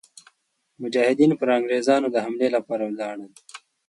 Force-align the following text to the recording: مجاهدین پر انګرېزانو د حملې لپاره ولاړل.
مجاهدین 0.81 1.31
پر 1.39 1.47
انګرېزانو 1.57 2.07
د 2.11 2.15
حملې 2.25 2.49
لپاره 2.55 2.83
ولاړل. 2.85 3.31